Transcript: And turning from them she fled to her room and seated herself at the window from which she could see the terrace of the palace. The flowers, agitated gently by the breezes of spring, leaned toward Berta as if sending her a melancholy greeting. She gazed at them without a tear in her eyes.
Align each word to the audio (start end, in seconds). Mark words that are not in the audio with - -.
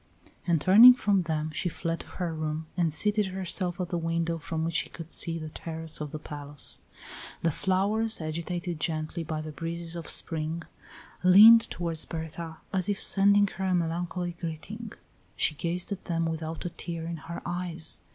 And 0.47 0.59
turning 0.59 0.95
from 0.95 1.21
them 1.21 1.51
she 1.51 1.69
fled 1.69 1.99
to 1.99 2.07
her 2.17 2.33
room 2.33 2.65
and 2.75 2.91
seated 2.91 3.27
herself 3.27 3.79
at 3.79 3.89
the 3.89 3.99
window 3.99 4.39
from 4.39 4.63
which 4.65 4.73
she 4.73 4.89
could 4.89 5.11
see 5.11 5.37
the 5.37 5.51
terrace 5.51 6.01
of 6.01 6.09
the 6.09 6.17
palace. 6.17 6.79
The 7.43 7.51
flowers, 7.51 8.19
agitated 8.19 8.79
gently 8.79 9.23
by 9.23 9.41
the 9.41 9.51
breezes 9.51 9.95
of 9.95 10.09
spring, 10.09 10.63
leaned 11.23 11.69
toward 11.69 12.03
Berta 12.09 12.57
as 12.73 12.89
if 12.89 12.99
sending 12.99 13.45
her 13.45 13.65
a 13.65 13.75
melancholy 13.75 14.31
greeting. 14.41 14.91
She 15.35 15.53
gazed 15.53 15.91
at 15.91 16.05
them 16.05 16.25
without 16.25 16.65
a 16.65 16.71
tear 16.71 17.05
in 17.05 17.17
her 17.17 17.39
eyes. 17.45 17.99